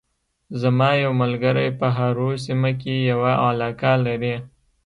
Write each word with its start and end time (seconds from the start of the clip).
زما 0.61 0.89
یو 1.03 1.11
ملګری 1.21 1.69
په 1.79 1.87
هارو 1.97 2.29
سیمه 2.45 2.71
کې 2.81 2.95
یوه 3.11 3.31
علاقه 3.47 3.93
لري 4.05 4.35